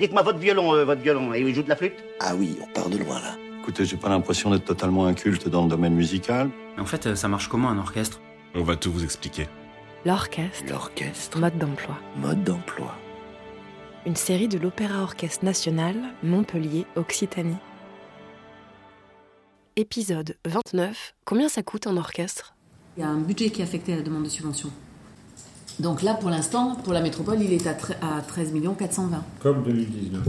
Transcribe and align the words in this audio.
Dites-moi 0.00 0.22
votre 0.22 0.38
violon, 0.38 0.74
euh, 0.74 0.84
votre 0.84 1.02
violon, 1.02 1.34
et 1.34 1.40
il 1.40 1.54
joue 1.54 1.62
de 1.62 1.68
la 1.68 1.76
flûte 1.76 1.92
Ah 2.20 2.34
oui, 2.34 2.56
on 2.62 2.66
part 2.72 2.88
de 2.88 2.96
loin 2.96 3.20
là. 3.20 3.36
Écoutez, 3.60 3.84
j'ai 3.84 3.98
pas 3.98 4.08
l'impression 4.08 4.50
d'être 4.50 4.64
totalement 4.64 5.04
inculte 5.04 5.46
dans 5.48 5.64
le 5.64 5.68
domaine 5.68 5.94
musical. 5.94 6.48
Mais 6.76 6.82
en 6.82 6.86
fait, 6.86 7.06
euh, 7.06 7.14
ça 7.14 7.28
marche 7.28 7.48
comment 7.48 7.68
un 7.68 7.78
orchestre? 7.78 8.18
On 8.54 8.62
va 8.62 8.76
tout 8.76 8.90
vous 8.90 9.04
expliquer. 9.04 9.46
L'orchestre, 10.06 10.64
L'orchestre, 10.70 11.38
mode 11.38 11.58
d'emploi. 11.58 11.98
mode 12.16 12.42
d'emploi. 12.42 12.94
Une 14.06 14.16
série 14.16 14.48
de 14.48 14.58
l'Opéra 14.58 15.02
Orchestre 15.02 15.44
National, 15.44 15.94
Montpellier, 16.22 16.86
Occitanie. 16.96 17.58
Épisode 19.76 20.36
29. 20.46 21.14
Combien 21.26 21.50
ça 21.50 21.62
coûte 21.62 21.86
un 21.86 21.98
orchestre? 21.98 22.54
Il 22.96 23.02
y 23.02 23.06
a 23.06 23.08
un 23.10 23.20
budget 23.20 23.50
qui 23.50 23.60
est 23.60 23.64
affecté 23.64 23.92
à 23.92 23.96
la 23.96 24.02
demande 24.02 24.24
de 24.24 24.28
subvention. 24.30 24.70
Donc 25.80 26.02
là, 26.02 26.14
pour 26.14 26.30
l'instant, 26.30 26.76
pour 26.84 26.92
la 26.92 27.00
métropole, 27.00 27.40
il 27.40 27.52
est 27.52 27.66
à, 27.66 27.70
à 28.02 28.20
13 28.20 28.52
420. 28.78 29.22
Comme 29.42 29.62
2019. 29.62 30.22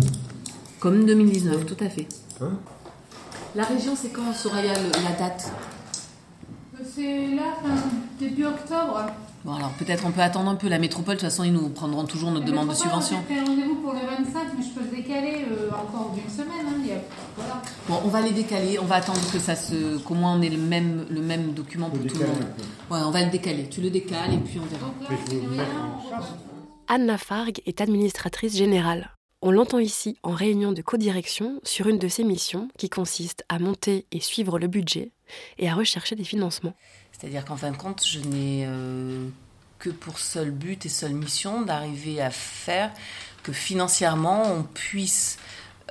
Comme 0.79 1.05
2019, 1.05 1.65
tout 1.65 1.83
à 1.83 1.89
fait. 1.89 2.07
Hein? 2.41 2.53
La 3.55 3.65
région, 3.65 3.93
c'est 3.95 4.09
quand, 4.09 4.31
Soraya, 4.33 4.73
le- 4.73 5.03
la 5.03 5.11
date? 5.19 5.51
C'est 6.95 7.27
là, 7.35 7.53
fin, 7.61 7.75
début 8.19 8.45
octobre. 8.45 9.05
Bon, 9.43 9.53
alors 9.55 9.71
peut-être 9.71 10.03
on 10.05 10.11
peut 10.11 10.21
attendre 10.21 10.49
un 10.49 10.55
peu. 10.55 10.67
La 10.69 10.77
métropole, 10.77 11.15
de 11.15 11.19
toute 11.21 11.29
façon, 11.29 11.43
ils 11.43 11.51
nous 11.53 11.69
prendront 11.69 12.05
toujours 12.05 12.29
notre 12.31 12.45
demande 12.45 12.69
de 12.69 12.73
subvention. 12.75 13.17
J'ai 13.27 13.39
rendez-vous 13.39 13.75
pour 13.75 13.93
le 13.93 13.99
25, 13.99 14.41
mais 14.57 14.63
je 14.63 14.69
peux 14.69 14.81
le 14.83 14.95
décaler 14.95 15.45
euh, 15.51 15.69
encore 15.71 16.11
d'une 16.13 16.29
semaine. 16.29 16.65
Hein, 16.67 16.75
il 16.83 16.87
y 16.87 16.91
a- 16.91 17.01
voilà. 17.35 17.61
Bon, 17.89 17.99
on 18.05 18.09
va 18.09 18.21
les 18.21 18.31
décaler. 18.31 18.77
On 18.79 18.85
va 18.85 18.95
attendre 18.97 19.19
que 19.31 19.39
ça 19.39 19.55
se, 19.55 19.97
qu'au 19.99 20.13
moins 20.13 20.37
on 20.37 20.41
ait 20.43 20.49
le 20.49 20.57
même, 20.59 21.05
le 21.09 21.21
même 21.21 21.53
document 21.53 21.89
pour 21.89 22.05
tout 22.05 22.19
le 22.19 22.27
monde. 22.27 22.45
Ouais, 22.91 22.99
on 23.03 23.09
va 23.11 23.23
le 23.23 23.31
décaler. 23.31 23.67
Tu 23.69 23.81
le 23.81 23.89
décales 23.89 24.33
et 24.33 24.37
puis 24.37 24.59
on 24.59 24.65
verra. 24.65 24.87
Donc 25.09 25.57
là, 25.57 25.63
on. 26.89 26.93
Anne 26.93 27.05
Lafargue 27.07 27.61
est 27.65 27.81
administratrice 27.81 28.55
générale. 28.55 29.11
On 29.41 29.49
l'entend 29.49 29.79
ici 29.79 30.17
en 30.21 30.31
réunion 30.33 30.71
de 30.71 30.83
codirection 30.83 31.59
sur 31.63 31.87
une 31.87 31.97
de 31.97 32.07
ses 32.07 32.23
missions 32.23 32.67
qui 32.77 32.89
consiste 32.89 33.43
à 33.49 33.57
monter 33.57 34.05
et 34.11 34.19
suivre 34.19 34.59
le 34.59 34.67
budget 34.67 35.11
et 35.57 35.67
à 35.67 35.73
rechercher 35.73 36.15
des 36.15 36.23
financements. 36.25 36.75
C'est-à-dire 37.21 37.45
qu'en 37.45 37.55
fin 37.55 37.69
de 37.69 37.77
compte, 37.77 38.03
je 38.03 38.17
n'ai 38.19 38.65
euh, 38.65 39.27
que 39.77 39.91
pour 39.91 40.17
seul 40.17 40.49
but 40.49 40.87
et 40.87 40.89
seule 40.89 41.13
mission 41.13 41.61
d'arriver 41.61 42.19
à 42.19 42.31
faire 42.31 42.91
que 43.43 43.53
financièrement 43.53 44.51
on 44.51 44.63
puisse 44.63 45.37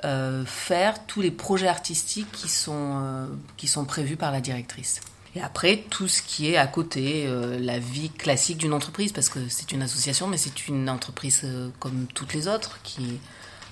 euh, 0.03 0.43
faire 0.45 1.05
tous 1.05 1.21
les 1.21 1.31
projets 1.31 1.69
artistiques 1.69 2.29
qui 2.33 2.49
sont, 2.49 2.99
euh, 3.01 3.27
qui 3.55 3.69
sont 3.69 3.85
prévus 3.85 4.17
par 4.17 4.33
la 4.33 4.41
directrice. 4.41 4.99
Et 5.33 5.41
après, 5.41 5.85
tout 5.89 6.09
ce 6.09 6.21
qui 6.21 6.51
est 6.51 6.57
à 6.57 6.67
côté, 6.67 7.25
la 7.57 7.79
vie 7.79 8.09
classique 8.09 8.57
d'une 8.57 8.73
entreprise, 8.73 9.13
parce 9.13 9.29
que 9.29 9.47
c'est 9.47 9.71
une 9.71 9.81
association, 9.81 10.27
mais 10.27 10.35
c'est 10.35 10.67
une 10.67 10.89
entreprise 10.89 11.47
comme 11.79 12.07
toutes 12.13 12.33
les 12.33 12.49
autres, 12.49 12.81
qui, 12.83 13.17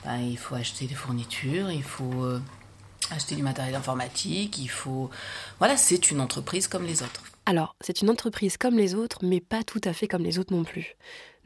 ben, 0.06 0.16
il 0.20 0.38
faut 0.38 0.56
acheter 0.56 0.86
des 0.86 0.96
fournitures, 0.96 1.70
il 1.70 1.84
faut 1.84 2.26
acheter 3.12 3.36
du 3.36 3.44
matériel 3.44 3.76
informatique, 3.76 4.58
il 4.58 4.70
faut... 4.70 5.10
Voilà, 5.58 5.76
c'est 5.76 6.12
une 6.12 6.22
entreprise 6.22 6.70
comme 6.70 6.86
les 6.86 7.04
autres. 7.04 7.24
Alors, 7.50 7.76
c'est 7.82 8.04
une 8.04 8.12
entreprise 8.12 8.58
comme 8.58 8.78
les 8.78 8.94
autres, 8.94 9.18
mais 9.24 9.42
pas 9.42 9.64
tout 9.64 9.82
à 9.84 9.92
fait 9.92 10.08
comme 10.08 10.22
les 10.22 10.38
autres 10.38 10.54
non 10.54 10.64
plus. 10.64 10.94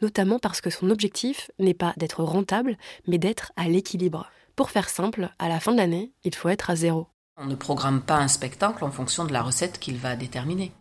Notamment 0.02 0.38
parce 0.38 0.60
que 0.60 0.70
son 0.70 0.90
objectif 0.90 1.50
n'est 1.60 1.74
pas 1.74 1.94
d'être 1.96 2.26
rentable, 2.26 2.78
mais 3.08 3.18
d'être 3.18 3.54
à 3.56 3.70
l'équilibre. 3.70 4.30
Pour 4.58 4.70
faire 4.70 4.90
simple, 4.90 5.30
à 5.40 5.48
la 5.48 5.62
fin 5.62 5.72
de 5.72 5.78
l'année, 5.78 6.12
il 6.26 6.36
faut 6.36 6.50
être 6.50 6.70
à 6.70 6.76
zéro. 6.76 7.08
On 7.38 7.46
ne 7.46 7.56
programme 7.56 8.02
pas 8.02 8.18
un 8.18 8.28
spectacle 8.28 8.84
en 8.84 8.92
fonction 8.92 9.24
de 9.24 9.32
la 9.32 9.42
recette 9.42 9.80
qu'il 9.80 9.96
va 9.96 10.18
déterminer. 10.18 10.74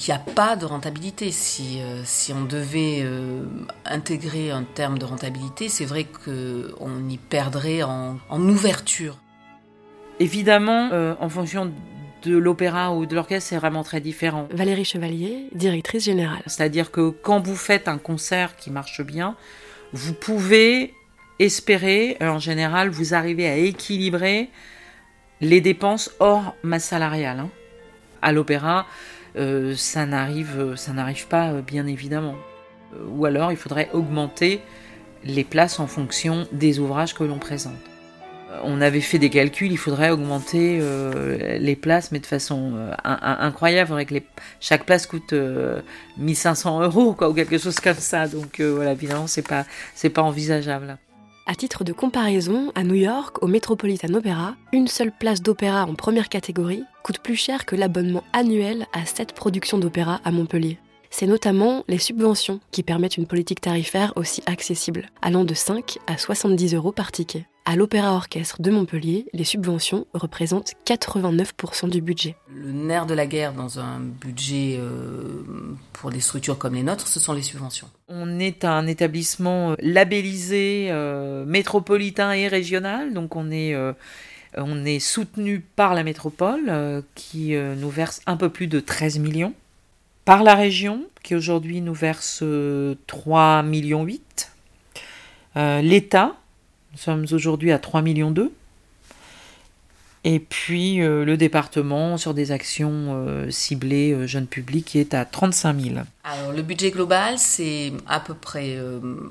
Il 0.00 0.06
n'y 0.06 0.14
a 0.14 0.18
pas 0.18 0.56
de 0.56 0.64
rentabilité. 0.64 1.30
Si, 1.30 1.82
euh, 1.82 2.00
si 2.06 2.32
on 2.32 2.46
devait 2.46 3.02
euh, 3.02 3.44
intégrer 3.84 4.50
un 4.50 4.64
terme 4.64 4.96
de 4.96 5.04
rentabilité, 5.04 5.68
c'est 5.68 5.84
vrai 5.84 6.06
qu'on 6.06 7.06
y 7.06 7.18
perdrait 7.18 7.82
en, 7.82 8.18
en 8.30 8.48
ouverture. 8.48 9.18
Évidemment, 10.20 10.88
euh, 10.92 11.14
en 11.20 11.28
fonction 11.28 11.70
de 12.22 12.36
l'opéra 12.36 12.92
ou 12.94 13.06
de 13.06 13.14
l'orchestre, 13.14 13.50
c'est 13.50 13.56
vraiment 13.56 13.82
très 13.82 14.00
différent. 14.00 14.48
Valérie 14.52 14.84
Chevalier, 14.84 15.46
directrice 15.54 16.04
générale. 16.04 16.42
C'est-à-dire 16.46 16.90
que 16.90 17.10
quand 17.10 17.40
vous 17.40 17.56
faites 17.56 17.88
un 17.88 17.98
concert 17.98 18.56
qui 18.56 18.70
marche 18.70 19.02
bien, 19.02 19.36
vous 19.92 20.14
pouvez 20.14 20.94
espérer, 21.38 22.16
euh, 22.22 22.28
en 22.28 22.38
général, 22.38 22.90
vous 22.90 23.14
arrivez 23.14 23.48
à 23.48 23.56
équilibrer 23.56 24.50
les 25.40 25.60
dépenses 25.60 26.10
hors 26.20 26.54
masse 26.62 26.84
salariale. 26.84 27.40
hein. 27.40 27.50
À 28.22 28.32
l'opéra, 28.32 28.86
euh, 29.36 29.74
ça 29.76 30.04
n'arrive, 30.06 30.74
ça 30.76 30.92
n'arrive 30.92 31.26
pas, 31.28 31.50
euh, 31.52 31.62
bien 31.62 31.86
évidemment. 31.86 32.36
Euh, 32.94 32.98
Ou 33.10 33.24
alors, 33.24 33.50
il 33.50 33.56
faudrait 33.56 33.88
augmenter 33.92 34.60
les 35.24 35.44
places 35.44 35.80
en 35.80 35.86
fonction 35.86 36.46
des 36.52 36.78
ouvrages 36.78 37.14
que 37.14 37.24
l'on 37.24 37.38
présente. 37.38 37.89
On 38.64 38.80
avait 38.80 39.00
fait 39.00 39.18
des 39.18 39.30
calculs, 39.30 39.70
il 39.72 39.76
faudrait 39.78 40.10
augmenter 40.10 40.78
euh, 40.80 41.58
les 41.58 41.76
places, 41.76 42.10
mais 42.12 42.18
de 42.18 42.26
façon 42.26 42.72
euh, 42.74 42.92
in- 43.04 43.18
in- 43.22 43.38
incroyable. 43.46 43.94
Chaque 44.60 44.84
place 44.84 45.06
coûte 45.06 45.32
euh, 45.32 45.80
1500 46.18 46.82
euros, 46.82 47.16
ou 47.20 47.32
quelque 47.34 47.58
chose 47.58 47.78
comme 47.80 47.94
ça. 47.94 48.26
Donc 48.28 48.60
euh, 48.60 48.72
voilà, 48.74 48.92
évidemment, 48.92 49.26
c'est 49.26 49.46
pas, 49.46 49.64
pas 50.14 50.22
envisageable. 50.22 50.98
À 51.46 51.54
titre 51.54 51.82
de 51.84 51.92
comparaison, 51.92 52.70
à 52.74 52.84
New 52.84 52.94
York, 52.94 53.42
au 53.42 53.46
Metropolitan 53.48 54.14
Opera, 54.14 54.54
une 54.72 54.86
seule 54.86 55.10
place 55.10 55.42
d'opéra 55.42 55.84
en 55.84 55.94
première 55.94 56.28
catégorie 56.28 56.84
coûte 57.02 57.18
plus 57.18 57.34
cher 57.36 57.64
que 57.66 57.74
l'abonnement 57.76 58.22
annuel 58.32 58.86
à 58.92 59.04
7 59.06 59.32
productions 59.32 59.78
d'opéra 59.78 60.20
à 60.24 60.30
Montpellier. 60.30 60.78
C'est 61.10 61.26
notamment 61.26 61.82
les 61.88 61.98
subventions 61.98 62.60
qui 62.70 62.84
permettent 62.84 63.16
une 63.16 63.26
politique 63.26 63.60
tarifaire 63.60 64.12
aussi 64.14 64.42
accessible, 64.46 65.08
allant 65.22 65.44
de 65.44 65.54
5 65.54 65.98
à 66.06 66.16
70 66.18 66.74
euros 66.74 66.92
par 66.92 67.10
ticket. 67.10 67.46
À 67.66 67.76
l'Opéra 67.76 68.14
Orchestre 68.14 68.60
de 68.60 68.70
Montpellier, 68.70 69.26
les 69.32 69.44
subventions 69.44 70.06
représentent 70.14 70.72
89% 70.86 71.88
du 71.90 72.00
budget. 72.00 72.34
Le 72.52 72.72
nerf 72.72 73.06
de 73.06 73.14
la 73.14 73.26
guerre 73.26 73.52
dans 73.52 73.78
un 73.78 74.00
budget 74.00 74.76
euh, 74.78 75.42
pour 75.92 76.10
des 76.10 76.20
structures 76.20 76.58
comme 76.58 76.74
les 76.74 76.82
nôtres, 76.82 77.06
ce 77.06 77.20
sont 77.20 77.32
les 77.32 77.42
subventions. 77.42 77.88
On 78.08 78.40
est 78.40 78.64
un 78.64 78.86
établissement 78.86 79.72
euh, 79.72 79.74
labellisé 79.80 80.88
euh, 80.90 81.44
métropolitain 81.44 82.32
et 82.32 82.48
régional, 82.48 83.12
donc 83.12 83.36
on 83.36 83.50
est, 83.50 83.74
euh, 83.74 83.92
on 84.56 84.84
est 84.84 84.98
soutenu 84.98 85.60
par 85.60 85.94
la 85.94 86.02
métropole 86.02 86.64
euh, 86.68 87.02
qui 87.14 87.54
euh, 87.54 87.74
nous 87.76 87.90
verse 87.90 88.20
un 88.26 88.36
peu 88.36 88.48
plus 88.48 88.66
de 88.66 88.80
13 88.80 89.18
millions, 89.18 89.52
par 90.24 90.42
la 90.42 90.54
région 90.54 91.04
qui 91.22 91.34
aujourd'hui 91.36 91.82
nous 91.82 91.94
verse 91.94 92.40
euh, 92.42 92.94
3 93.06 93.62
millions 93.62 94.02
8, 94.02 94.50
Euh, 95.56 95.82
l'État, 95.82 96.36
nous 96.92 96.98
sommes 96.98 97.26
aujourd'hui 97.32 97.72
à 97.72 97.78
3 97.78 98.02
millions 98.02 98.30
2, 98.30 98.52
et 100.24 100.38
puis 100.38 101.00
euh, 101.00 101.24
le 101.24 101.36
département 101.36 102.18
sur 102.18 102.34
des 102.34 102.52
actions 102.52 102.90
euh, 103.26 103.50
ciblées 103.50 104.12
euh, 104.12 104.26
jeunes 104.26 104.46
publics 104.46 104.94
est 104.94 105.14
à 105.14 105.24
35 105.24 105.80
000. 105.80 105.96
Alors 106.24 106.52
le 106.52 106.62
budget 106.62 106.90
global, 106.90 107.38
c'est 107.38 107.92
à 108.06 108.20
peu 108.20 108.34
près 108.34 108.78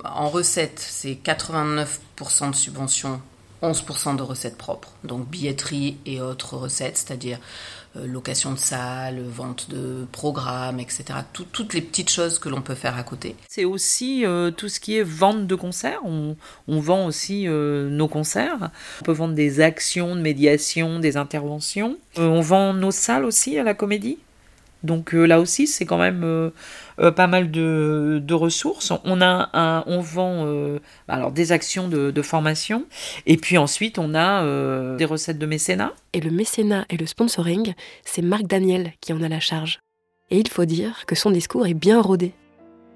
en 0.03 0.29
recettes, 0.29 0.79
c'est 0.79 1.13
89% 1.13 2.51
de 2.51 2.55
subventions, 2.55 3.21
11% 3.61 4.15
de 4.15 4.21
recettes 4.23 4.57
propres. 4.57 4.89
Donc 5.03 5.27
billetterie 5.27 5.97
et 6.05 6.21
autres 6.21 6.55
recettes, 6.55 6.97
c'est-à-dire 6.97 7.39
euh, 7.97 8.05
location 8.05 8.53
de 8.53 8.57
salles, 8.59 9.21
vente 9.21 9.69
de 9.69 10.05
programmes, 10.11 10.79
etc. 10.79 11.05
Tout- 11.33 11.47
toutes 11.51 11.73
les 11.73 11.81
petites 11.81 12.09
choses 12.09 12.37
que 12.39 12.47
l'on 12.47 12.61
peut 12.61 12.75
faire 12.75 12.97
à 12.97 13.03
côté. 13.03 13.35
C'est 13.47 13.65
aussi 13.65 14.25
euh, 14.25 14.51
tout 14.51 14.69
ce 14.69 14.79
qui 14.79 14.97
est 14.97 15.03
vente 15.03 15.47
de 15.47 15.55
concerts. 15.55 15.99
On, 16.05 16.35
vend 16.67 17.05
aussi 17.07 17.47
euh, 17.47 17.89
nos 17.89 18.07
concerts. 18.07 18.69
On 19.01 19.03
peut 19.05 19.11
vendre 19.11 19.33
des 19.33 19.59
actions 19.59 20.15
de 20.15 20.21
médiation, 20.21 20.99
des 20.99 21.17
interventions. 21.17 21.97
On 22.15 22.41
vend 22.41 22.73
nos 22.73 22.91
salles 22.91 23.25
aussi 23.25 23.57
à 23.57 23.63
la 23.63 23.73
comédie? 23.73 24.19
Donc 24.83 25.13
euh, 25.13 25.25
là 25.25 25.39
aussi, 25.39 25.67
c'est 25.67 25.85
quand 25.85 25.97
même 25.97 26.23
euh, 26.23 26.51
euh, 26.99 27.11
pas 27.11 27.27
mal 27.27 27.51
de, 27.51 28.21
de 28.23 28.33
ressources. 28.33 28.93
On 29.03 29.21
a 29.21 29.49
un, 29.53 29.83
on 29.87 29.99
vend 29.99 30.45
euh, 30.45 30.79
alors 31.07 31.31
des 31.31 31.51
actions 31.51 31.87
de, 31.87 32.11
de 32.11 32.21
formation, 32.21 32.85
et 33.25 33.37
puis 33.37 33.57
ensuite 33.57 33.99
on 33.99 34.13
a 34.15 34.43
euh, 34.43 34.95
des 34.95 35.05
recettes 35.05 35.37
de 35.37 35.45
mécénat. 35.45 35.93
Et 36.13 36.21
le 36.21 36.31
mécénat 36.31 36.85
et 36.89 36.97
le 36.97 37.05
sponsoring, 37.05 37.73
c'est 38.05 38.21
Marc 38.21 38.43
Daniel 38.43 38.93
qui 39.01 39.11
en 39.13 39.21
a 39.21 39.27
la 39.29 39.39
charge. 39.39 39.79
Et 40.31 40.37
il 40.37 40.47
faut 40.47 40.65
dire 40.65 41.05
que 41.07 41.15
son 41.15 41.31
discours 41.31 41.67
est 41.67 41.73
bien 41.73 42.01
rodé. 42.01 42.33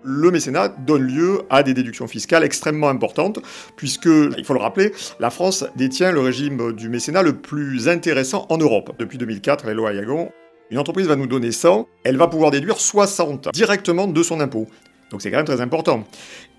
le 0.06 0.32
mécénat 0.32 0.68
donne 0.68 1.04
lieu 1.04 1.44
à 1.50 1.64
des 1.64 1.74
déductions 1.74 2.08
fiscales 2.08 2.44
extrêmement 2.44 2.90
importantes, 2.90 3.40
puisque, 3.78 4.10
il 4.38 4.44
faut 4.44 4.54
le 4.54 4.60
rappeler, 4.60 4.92
la 5.20 5.30
France 5.30 5.66
détient 5.78 6.12
le 6.12 6.20
régime 6.20 6.74
du 6.74 6.90
mécénat 6.90 7.24
le 7.24 7.34
plus 7.34 7.88
intéressant 7.88 8.46
en 8.50 8.58
Europe. 8.58 8.94
Depuis 9.00 9.18
2004, 9.18 9.66
les 9.66 9.74
lois 9.74 9.92
Ayagon, 9.92 10.30
une 10.74 10.80
entreprise 10.80 11.06
va 11.06 11.16
nous 11.16 11.28
donner 11.28 11.52
100, 11.52 11.88
elle 12.04 12.18
va 12.18 12.28
pouvoir 12.28 12.50
déduire 12.50 12.80
60 12.80 13.50
directement 13.54 14.08
de 14.08 14.24
son 14.24 14.40
impôt. 14.40 14.68
Donc 15.12 15.22
c'est 15.22 15.30
quand 15.30 15.38
même 15.38 15.46
très 15.46 15.62
important. 15.62 16.04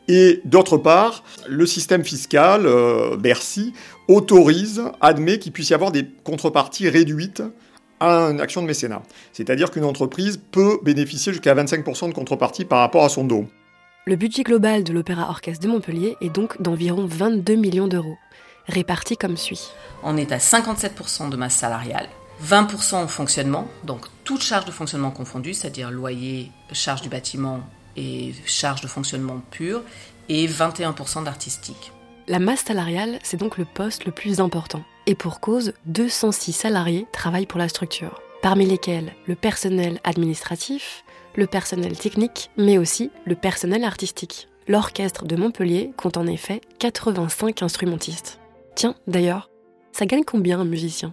Et 0.07 0.41
d'autre 0.45 0.77
part, 0.77 1.25
le 1.49 1.67
système 1.67 2.05
fiscal, 2.05 2.65
euh, 2.65 3.17
Bercy, 3.17 3.73
autorise, 4.07 4.85
admet 5.01 5.41
qu'il 5.41 5.51
puisse 5.51 5.71
y 5.71 5.75
avoir 5.75 5.91
des 5.91 6.07
contreparties 6.23 6.89
réduites 6.89 7.43
à 7.99 8.31
une 8.31 8.41
action 8.41 8.63
de 8.63 8.69
mécénat. 8.69 9.03
C'est-à-dire 9.33 9.73
qu'une 9.73 9.85
entreprise 9.85 10.41
peut 10.53 10.79
bénéficier 10.85 11.33
jusqu'à 11.33 11.53
25% 11.53 12.09
de 12.11 12.15
contrepartie 12.15 12.65
par 12.65 12.79
rapport 12.79 13.03
à 13.03 13.09
son 13.09 13.25
don. 13.25 13.49
Le 14.07 14.15
budget 14.15 14.45
global 14.45 14.85
de 14.85 14.93
l'Opéra 14.93 15.29
Orchestre 15.29 15.67
de 15.67 15.73
Montpellier 15.73 16.17
est 16.21 16.33
donc 16.33 16.63
d'environ 16.63 17.05
22 17.05 17.57
millions 17.57 17.89
d'euros, 17.89 18.17
répartis 18.69 19.17
comme 19.17 19.37
suit. 19.37 19.73
On 20.05 20.17
est 20.17 20.31
à 20.31 20.39
57% 20.39 21.31
de 21.31 21.37
masse 21.37 21.57
salariale, 21.57 22.07
20% 22.45 23.05
au 23.05 23.09
fonctionnement, 23.09 23.69
donc 23.85 24.07
toute 24.25 24.43
charge 24.43 24.67
de 24.67 24.71
fonctionnement 24.71 25.11
confondue, 25.11 25.55
c'est-à-dire 25.55 25.91
loyer, 25.91 26.51
charge 26.73 27.01
du 27.01 27.09
bâtiment 27.09 27.61
et 27.97 28.35
charge 28.45 28.81
de 28.81 28.87
fonctionnement 28.87 29.41
pure, 29.51 29.83
et 30.29 30.47
21% 30.47 31.25
d'artistique. 31.25 31.93
La 32.27 32.39
masse 32.39 32.65
salariale, 32.65 33.19
c'est 33.23 33.37
donc 33.37 33.59
le 33.59 33.65
poste 33.65 34.07
le 34.07 34.13
plus 34.13 34.41
important. 34.41 34.83
Et 35.07 35.15
pour 35.15 35.41
cause, 35.41 35.75
206 35.87 36.53
salariés 36.53 37.07
travaillent 37.13 37.47
pour 37.47 37.59
la 37.59 37.69
structure, 37.69 38.23
parmi 38.43 38.67
lesquels 38.67 39.13
le 39.27 39.35
personnel 39.35 40.01
administratif, 40.05 41.05
le 41.37 41.47
personnel 41.47 41.97
technique, 41.97 42.51
mais 42.57 42.79
aussi 42.79 43.11
le 43.27 43.35
personnel 43.35 43.85
artistique. 43.85 44.49
L'orchestre 44.67 45.27
de 45.27 45.37
Montpellier 45.37 45.93
compte 45.97 46.17
en 46.17 46.27
effet 46.27 46.63
85 46.79 47.63
instrumentistes. 47.63 48.39
Tiens, 48.75 48.95
d'ailleurs, 49.07 49.51
ça 49.93 50.07
gagne 50.07 50.25
combien 50.25 50.61
un 50.61 50.65
musicien? 50.65 51.13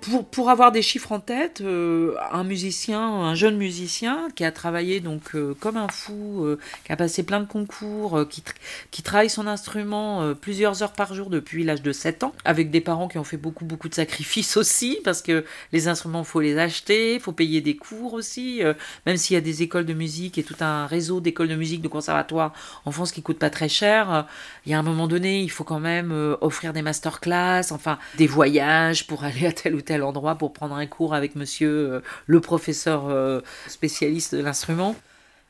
Pour, 0.00 0.50
avoir 0.50 0.72
des 0.72 0.82
chiffres 0.82 1.12
en 1.12 1.20
tête, 1.20 1.60
euh, 1.60 2.14
un 2.30 2.44
musicien, 2.44 3.00
un 3.00 3.34
jeune 3.34 3.56
musicien 3.56 4.28
qui 4.34 4.44
a 4.44 4.52
travaillé 4.52 5.00
donc 5.00 5.34
euh, 5.34 5.54
comme 5.58 5.76
un 5.76 5.88
fou, 5.88 6.44
euh, 6.44 6.58
qui 6.84 6.92
a 6.92 6.96
passé 6.96 7.22
plein 7.22 7.40
de 7.40 7.46
concours, 7.46 8.26
qui, 8.28 8.42
qui, 8.90 9.02
travaille 9.02 9.30
son 9.30 9.46
instrument 9.46 10.34
plusieurs 10.34 10.82
heures 10.82 10.92
par 10.92 11.14
jour 11.14 11.30
depuis 11.30 11.64
l'âge 11.64 11.82
de 11.82 11.92
7 11.92 12.24
ans, 12.24 12.34
avec 12.44 12.70
des 12.70 12.80
parents 12.80 13.08
qui 13.08 13.18
ont 13.18 13.24
fait 13.24 13.36
beaucoup 13.36 13.64
beaucoup 13.64 13.88
de 13.88 13.94
sacrifices 13.94 14.56
aussi, 14.56 14.98
parce 15.04 15.22
que 15.22 15.44
les 15.72 15.88
instruments, 15.88 16.24
faut 16.24 16.40
les 16.40 16.58
acheter, 16.58 17.14
il 17.14 17.20
faut 17.20 17.32
payer 17.32 17.60
des 17.60 17.76
cours 17.76 18.14
aussi, 18.14 18.62
même 19.06 19.16
s'il 19.16 19.34
y 19.34 19.38
a 19.38 19.40
des 19.40 19.62
écoles 19.62 19.86
de 19.86 19.94
musique 19.94 20.38
et 20.38 20.42
tout 20.42 20.56
un 20.60 20.86
réseau 20.86 21.20
d'écoles 21.20 21.48
de 21.48 21.56
musique, 21.56 21.82
de 21.82 21.88
conservatoires 21.88 22.52
en 22.84 22.90
France 22.90 23.12
qui 23.12 23.22
coûte 23.22 23.38
pas 23.38 23.50
très 23.50 23.68
cher, 23.68 24.26
il 24.64 24.72
y 24.72 24.74
a 24.74 24.78
un 24.78 24.82
moment 24.82 25.08
donné, 25.08 25.40
il 25.40 25.50
faut 25.50 25.64
quand 25.64 25.80
même 25.80 26.36
offrir 26.40 26.72
des 26.72 26.82
masterclass, 26.82 27.72
enfin 27.72 27.98
des 28.16 28.26
voyages 28.26 29.06
pour 29.06 29.24
aller 29.24 29.46
à 29.46 29.52
tel 29.52 29.74
ou 29.74 29.82
tel 29.86 30.02
endroit 30.02 30.34
pour 30.34 30.52
prendre 30.52 30.74
un 30.74 30.86
cours 30.86 31.14
avec 31.14 31.36
monsieur 31.36 31.70
euh, 31.70 32.00
le 32.26 32.40
professeur 32.40 33.08
euh, 33.08 33.40
spécialiste 33.68 34.34
de 34.34 34.42
l'instrument. 34.42 34.94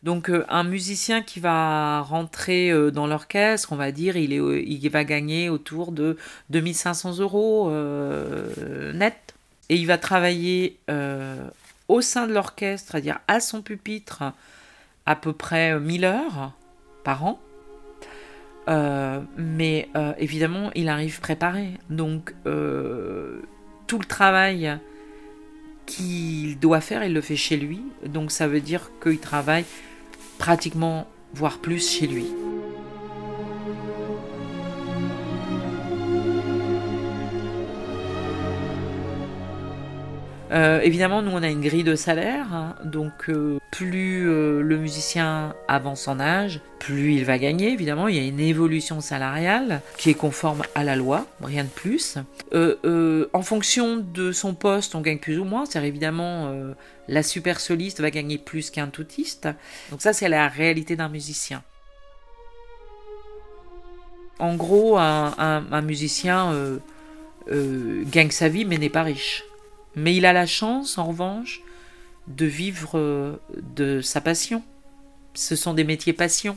Donc 0.05 0.31
euh, 0.31 0.45
un 0.49 0.63
musicien 0.63 1.23
qui 1.23 1.41
va 1.41 2.03
rentrer 2.03 2.73
dans 2.93 3.09
l'orchestre, 3.09 3.73
on 3.73 3.77
va 3.77 3.91
dire, 3.91 4.17
il, 4.17 4.33
est, 4.33 4.63
il 4.65 4.89
va 4.89 5.03
gagner 5.03 5.49
autour 5.49 5.91
de 5.91 6.17
2500 6.51 7.19
euros 7.19 7.71
net. 8.95 9.35
Et 9.69 9.75
il 9.75 9.87
va 9.87 9.99
travailler 9.99 10.79
au 11.89 12.01
sein 12.01 12.29
de 12.29 12.33
l'orchestre, 12.33 12.93
c'est-à-dire 12.93 13.19
à 13.27 13.41
son 13.41 13.63
pupitre, 13.63 14.23
à 15.07 15.17
peu 15.17 15.33
près 15.33 15.81
1000 15.81 16.05
heures 16.05 16.53
par 17.03 17.25
an. 17.25 17.41
mais 19.37 19.89
évidemment, 20.19 20.71
il 20.77 20.89
arrive 20.89 21.19
préparé. 21.19 21.71
Donc, 21.91 22.33
tout 23.87 23.99
le 23.99 24.05
travail 24.05 24.79
qu'il 25.87 26.59
doit 26.59 26.81
faire, 26.81 27.05
il 27.05 27.13
le 27.13 27.21
fait 27.21 27.37
chez 27.37 27.57
lui. 27.57 27.81
Donc 28.05 28.31
ça 28.31 28.49
veut 28.49 28.61
dire 28.61 28.91
qu'il 29.03 29.19
travaille 29.19 29.65
pratiquement, 30.39 31.07
voire 31.35 31.59
plus 31.59 31.89
chez 31.89 32.07
lui. 32.07 32.27
Euh, 40.53 40.81
évidemment, 40.81 41.23
nous, 41.23 41.33
on 41.33 41.43
a 41.43 41.49
une 41.49 41.61
grille 41.61 41.83
de 41.83 41.97
salaire, 41.97 42.53
hein. 42.53 42.77
donc 42.85 43.29
euh, 43.29 43.59
plus 43.73 44.29
euh, 44.29 44.61
le 44.63 44.79
musicien 44.79 45.55
avance 45.67 46.07
en 46.07 46.21
âge, 46.21 46.61
plus 46.79 47.15
il 47.15 47.25
va 47.25 47.39
gagner. 47.39 47.73
Évidemment, 47.73 48.07
il 48.07 48.17
y 48.17 48.21
a 48.21 48.23
une 48.23 48.39
évolution 48.39 49.01
salariale 49.01 49.81
qui 49.99 50.11
est 50.11 50.15
conforme 50.15 50.63
à 50.75 50.85
la 50.85 50.95
loi, 50.95 51.27
rien 51.43 51.65
de 51.65 51.69
plus. 51.69 52.19
en 52.53 53.43
fonction 53.43 53.97
de 53.97 54.31
son 54.33 54.55
poste, 54.55 54.95
on 54.95 55.01
gagne 55.01 55.19
plus 55.19 55.39
ou 55.39 55.45
moins. 55.45 55.67
C'est 55.67 55.85
évidemment 55.85 56.53
la 57.09 57.23
super 57.23 57.59
soliste 57.61 58.01
va 58.01 58.11
gagner 58.11 58.39
plus 58.39 58.71
qu'un 58.71 58.87
toutiste. 58.87 59.49
Donc 59.91 60.01
ça, 60.01 60.13
c'est 60.13 60.29
la 60.29 60.49
réalité 60.49 60.95
d'un 60.97 61.09
musicien. 61.09 61.63
En 64.39 64.55
gros, 64.55 64.97
un 64.99 65.83
musicien 65.83 66.53
gagne 67.51 68.31
sa 68.31 68.49
vie 68.49 68.65
mais 68.65 68.79
n'est 68.79 68.91
pas 68.91 69.03
riche. 69.03 69.45
Mais 69.97 70.15
il 70.15 70.27
a 70.27 70.33
la 70.33 70.47
chance, 70.47 70.99
en 70.99 71.07
revanche, 71.07 71.63
de 72.29 72.47
vivre 72.47 72.99
euh, 72.99 73.37
de 73.57 74.01
sa 74.01 74.21
passion. 74.21 74.63
Ce 75.35 75.57
sont 75.57 75.75
des 75.75 75.85
métiers 75.85 76.13
passion. 76.13 76.57